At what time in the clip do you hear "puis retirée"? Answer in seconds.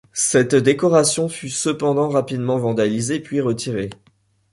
3.19-3.91